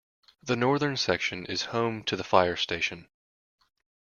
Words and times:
The 0.41 0.55
northern 0.55 0.97
section 0.97 1.45
is 1.45 1.65
home 1.65 2.01
to 2.05 2.15
the 2.15 2.23
fire 2.23 2.55
station. 2.55 3.07